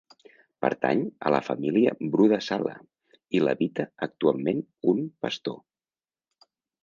Pertany 0.65 1.01
a 1.29 1.31
la 1.35 1.41
família 1.49 1.91
Bru 2.15 2.25
de 2.31 2.39
Sala 2.45 2.73
i 3.39 3.43
l'habita 3.47 3.87
actualment 4.07 4.65
un 4.95 5.03
pastor. 5.27 5.63